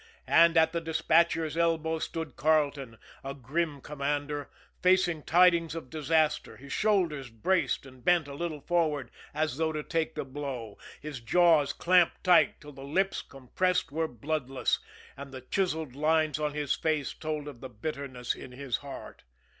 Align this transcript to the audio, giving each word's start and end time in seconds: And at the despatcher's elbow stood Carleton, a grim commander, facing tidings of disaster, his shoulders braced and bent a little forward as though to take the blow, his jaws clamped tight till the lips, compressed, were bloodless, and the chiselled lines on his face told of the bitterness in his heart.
And 0.25 0.57
at 0.57 0.71
the 0.73 0.81
despatcher's 0.81 1.55
elbow 1.55 1.99
stood 1.99 2.35
Carleton, 2.35 2.97
a 3.23 3.35
grim 3.35 3.81
commander, 3.81 4.49
facing 4.81 5.21
tidings 5.21 5.75
of 5.75 5.91
disaster, 5.91 6.57
his 6.57 6.73
shoulders 6.73 7.29
braced 7.29 7.85
and 7.85 8.03
bent 8.03 8.27
a 8.27 8.33
little 8.33 8.61
forward 8.61 9.11
as 9.31 9.57
though 9.57 9.71
to 9.71 9.83
take 9.83 10.15
the 10.15 10.25
blow, 10.25 10.79
his 10.99 11.19
jaws 11.19 11.71
clamped 11.71 12.23
tight 12.23 12.59
till 12.59 12.71
the 12.73 12.83
lips, 12.83 13.21
compressed, 13.21 13.91
were 13.91 14.07
bloodless, 14.07 14.79
and 15.15 15.31
the 15.31 15.41
chiselled 15.41 15.95
lines 15.95 16.39
on 16.39 16.55
his 16.55 16.73
face 16.73 17.13
told 17.13 17.47
of 17.47 17.61
the 17.61 17.69
bitterness 17.69 18.33
in 18.33 18.53
his 18.53 18.77
heart. 18.77 19.21